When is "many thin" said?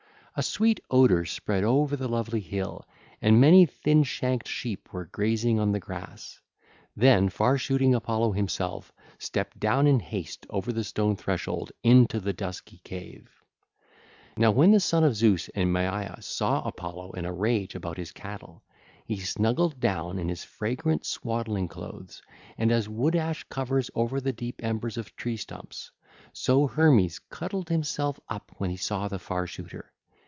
3.41-4.03